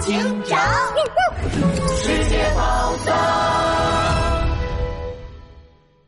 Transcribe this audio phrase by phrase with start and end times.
[0.00, 0.58] 警长，
[2.02, 3.14] 世界宝藏，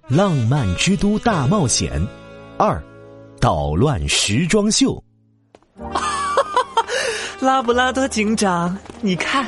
[0.08, 2.00] 浪漫之都大冒险
[2.56, 2.82] 二，
[3.38, 5.02] 捣乱时装秀。
[7.40, 9.46] 拉布拉多警长，你看，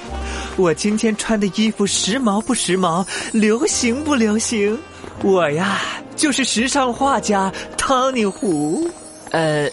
[0.56, 4.78] 我今天穿的衣服时髦不时髦，流行不流行？
[5.22, 5.78] 我呀，
[6.16, 8.90] 就是时尚画家汤尼胡。
[9.30, 9.68] 呃，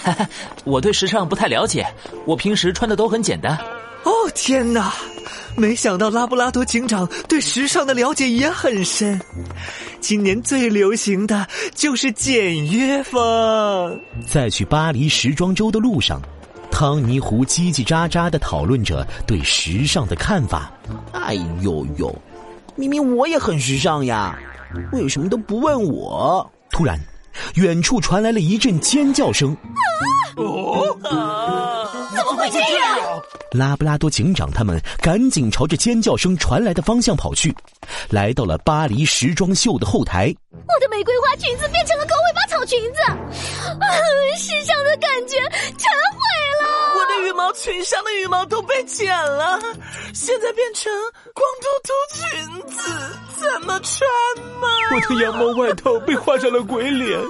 [0.64, 1.86] 我对时尚不太了解，
[2.24, 3.58] 我平时穿的都很简单。
[4.26, 4.92] 哦天哪，
[5.54, 9.20] 没想到拉布拉多警长对时尚的了解也很深。
[10.00, 14.00] 今年最流行的就是简约风。
[14.26, 16.20] 在去巴黎时装周的路上，
[16.72, 20.72] 汤尼胡叽叽喳喳的讨论着对时尚的看法。
[21.12, 22.12] 哎呦呦，
[22.74, 24.36] 明明我也很时尚呀，
[24.90, 26.50] 为什么都不问我？
[26.70, 26.98] 突然，
[27.54, 29.56] 远处传来了一阵尖叫声。
[30.36, 31.45] 哦，怎么
[32.50, 33.22] 会这样？
[33.52, 37.54] 拉布拉多警长他们赶紧朝着尖叫声传来的方向跑去，
[38.10, 40.34] 来到了巴黎时装秀的后台。
[40.52, 43.86] 我的玫瑰花裙子变成了狗尾巴草裙子，啊，
[44.36, 45.36] 时尚的感觉
[45.78, 46.18] 全毁
[46.60, 46.66] 了。
[46.98, 49.58] 我的羽毛裙上的羽毛都被剪了，
[50.12, 50.92] 现在变成
[51.34, 52.82] 光秃秃裙子，
[53.38, 54.08] 怎么穿
[54.60, 54.68] 嘛？
[54.94, 57.20] 我的羊毛外套被画上了鬼脸，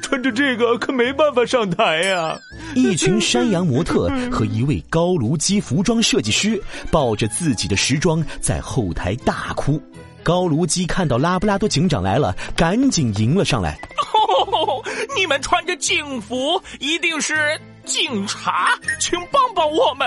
[0.00, 2.38] 穿着这个可没办法上台呀。
[2.76, 9.82] 一群山羊模特和一位高卢基服装设计师抱着自己的时装在后台大哭。
[10.22, 13.78] 高卢基看到拉布拉多警长来了，赶紧迎了上来。
[14.12, 14.84] 哦，
[15.16, 20.06] 你们穿着警服，一定是警察，请帮帮我们！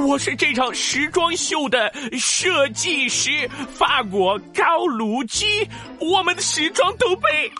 [0.00, 5.46] 我是这场时装秀的设计师，法国高卢基，
[6.00, 7.50] 我们的时装都被。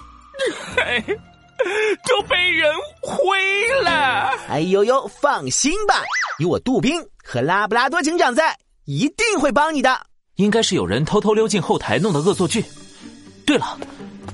[2.09, 3.37] 都被人毁
[3.83, 4.33] 了！
[4.48, 6.03] 哎呦呦，放心吧，
[6.39, 10.00] 有我杜宾和拉布拉多警长在，一定会帮你的。
[10.37, 12.65] 应该是有人偷偷溜进后台弄的恶作剧。
[13.45, 13.78] 对了，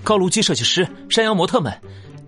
[0.02, 1.72] 高卢基设计师、山羊模特们，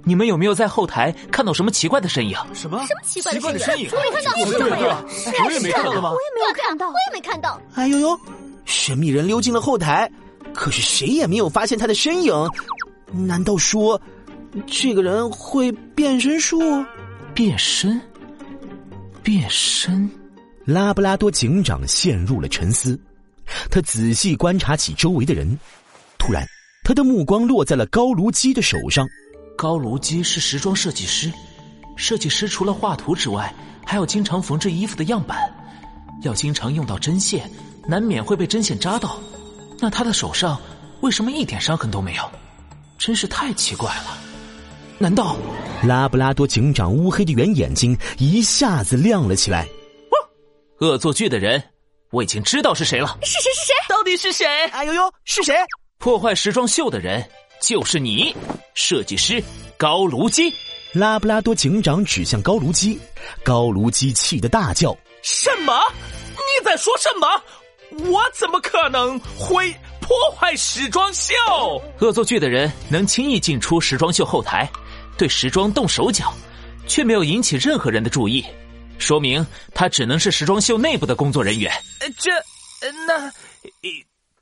[0.04, 2.36] 你们有没有在后台看到什么奇怪的身影？
[2.54, 2.78] 什么？
[2.86, 3.90] 什么奇怪的身影？
[3.92, 5.00] 我没看到，我也没看到，
[5.44, 6.10] 我也没看到吗？
[6.10, 7.60] 我也没有看到，我也没看到。
[7.74, 8.18] 哎呦呦，
[8.64, 10.10] 神秘人溜进了后台，
[10.54, 12.32] 可是谁也没有发现他的身影。
[13.12, 14.00] 难道说？
[14.66, 16.58] 这个人会变身术？
[17.34, 18.00] 变身？
[19.22, 20.08] 变身？
[20.64, 22.98] 拉布拉多警长陷入了沉思，
[23.70, 25.58] 他仔细观察起周围的人，
[26.18, 26.44] 突然，
[26.84, 29.06] 他的目光落在了高卢基的手上。
[29.56, 31.32] 高卢基是时装设计师，
[31.96, 35.38] 设计师除了画图之外，还要经常缝制衣服的样板，
[36.22, 37.50] 要经常用到针线，
[37.86, 39.20] 难免会被针线扎到。
[39.78, 40.60] 那他的手上
[41.00, 42.30] 为什么一点伤痕都没有？
[42.98, 44.18] 真是太奇怪了。
[44.98, 45.36] 难道
[45.82, 49.64] 拉布拉多警长乌黑的圆眼睛一下子亮了起来？
[49.64, 50.16] 哦
[50.80, 51.62] 恶作剧的人，
[52.10, 53.18] 我已经知道是谁了。
[53.22, 53.50] 是谁？
[53.52, 53.74] 是谁？
[53.88, 54.46] 到底是谁？
[54.72, 55.54] 哎呦呦，是谁？
[55.98, 57.22] 破坏时装秀的人
[57.60, 58.34] 就是你，
[58.74, 59.42] 设计师
[59.76, 60.52] 高卢基。
[60.92, 62.98] 拉布拉多警长指向高卢基，
[63.44, 65.78] 高卢基气得大叫：“什么？
[66.36, 68.10] 你在说什么？
[68.10, 71.34] 我怎么可能会？”破坏时装秀，
[71.98, 74.70] 恶作剧的人能轻易进出时装秀后台，
[75.16, 76.32] 对时装动手脚，
[76.86, 78.44] 却没有引起任何人的注意，
[78.98, 79.44] 说明
[79.74, 81.72] 他只能是时装秀内部的工作人员。
[82.18, 82.30] 这，
[83.06, 83.32] 那，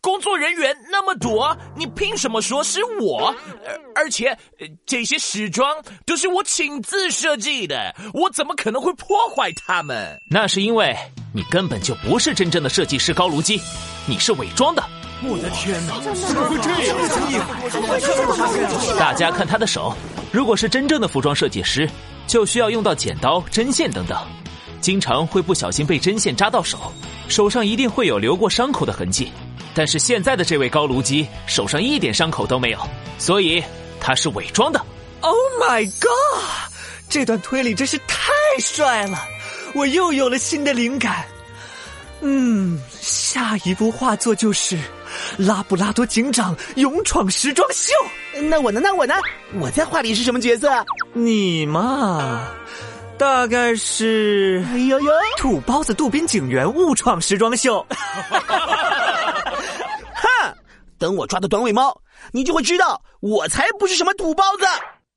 [0.00, 3.34] 工作人员那么多，你凭什么说是我？
[3.94, 4.36] 而且
[4.84, 10.18] 这些时装都是我亲自设计的，我怎么可能会破坏他们？
[10.30, 10.94] 那是因为
[11.32, 13.58] 你根本就不是真正的设计师高卢基，
[14.06, 14.84] 你是伪装的。
[15.22, 15.98] 我的天哪！
[16.00, 16.68] 怎么会这
[18.90, 18.98] 样？
[18.98, 19.96] 大家看他的手，
[20.34, 21.88] 如果是真正的服装设计师，
[22.26, 24.18] 就需要用到剪刀、针线等等，
[24.80, 26.92] 经常会不小心被针线扎到手，
[27.28, 29.30] 手上一定会有留过伤口的痕迹。
[29.76, 32.78] 但是现在的这位高卢基手上一点伤口都没有，
[33.16, 33.62] 所以
[34.00, 34.84] 他是伪装的。
[35.20, 36.72] Oh my god！
[37.08, 39.16] 这段推理真是太帅了，
[39.72, 41.24] 我又有了新的灵感。
[42.22, 44.76] 嗯，下一部画作就是
[45.38, 47.92] 拉布拉多警长勇闯时装秀。
[48.48, 48.80] 那我呢？
[48.82, 49.14] 那我呢？
[49.60, 50.68] 我在画里是什么角色？
[51.12, 52.48] 你嘛，
[53.16, 57.84] 大概是哎呦呦，土包子杜宾警员误闯时装秀。
[60.14, 60.54] 哼，
[60.98, 61.96] 等我抓到短尾猫，
[62.32, 64.64] 你就会知道我才不是什么土包子。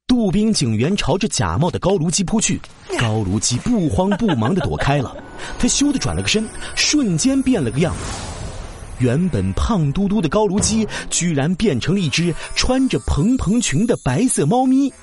[0.06, 2.62] 杜宾警员朝着假冒的高卢基扑去，
[2.98, 5.16] 高卢基不慌不忙的躲开了。
[5.60, 7.94] 他咻的转了个身，瞬间变了个样。
[9.00, 14.90] 原本胖嘟嘟的高卢鸡，居然变成了一只穿着蓬蓬裙的白色猫咪。
[14.90, 14.96] 喵！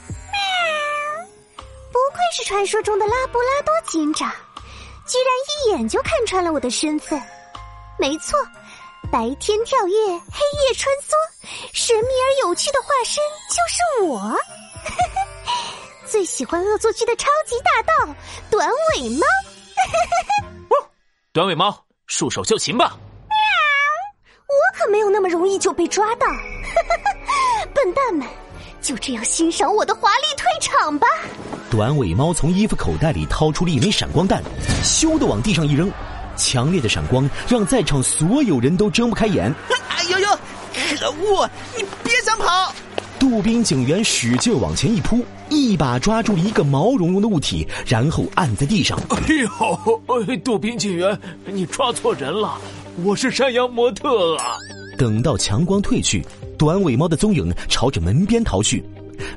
[1.93, 4.29] 不愧是传说中的拉布拉多警长，
[5.07, 7.21] 居然一眼就看穿了我的身份。
[7.99, 8.37] 没错，
[9.13, 11.15] 白天跳跃，黑夜穿梭，
[11.73, 14.37] 神秘而有趣的化身就是我。
[16.05, 18.15] 最喜欢恶作剧的超级大盗
[18.51, 19.27] 短尾猫。
[21.33, 22.97] 短尾猫，束手就擒吧！
[24.47, 26.27] 我可没有那么容易就被抓到。
[27.75, 28.27] 笨蛋们，
[28.81, 31.07] 就这样欣赏我的华丽退场吧！
[31.71, 34.43] 短尾猫从衣服口袋里掏出了一枚闪光弹，
[34.83, 35.91] 咻的往地上一扔，
[36.37, 39.53] 强烈的闪光让在场所有人都睁不开眼。
[39.89, 40.29] 哎呦呦，
[40.73, 41.49] 可恶！
[41.77, 42.73] 你别想跑！
[43.19, 48.99] 杜宾警员使劲往前一扑，一把抓住一个毛茸茸的物体，然后按在地上。
[49.09, 52.61] 哎呦，杜宾警员，你抓错人了，
[53.03, 54.57] 我是山羊模特啊！
[54.97, 56.25] 等到强光退去，
[56.57, 58.85] 短尾猫的踪影朝着门边逃去，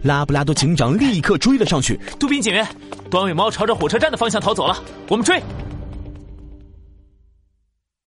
[0.03, 1.99] 拉布拉多警长立刻追了上去。
[2.19, 2.67] 杜宾警员，
[3.09, 4.77] 短尾猫朝着火车站的方向逃走了，
[5.09, 5.41] 我们追！